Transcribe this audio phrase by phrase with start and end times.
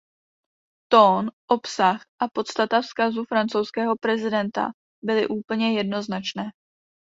[0.93, 1.23] Tón,
[1.55, 4.71] obsah a podstata vzkazu francouzského prezidenta
[5.03, 6.51] byly úplně jednoznačné.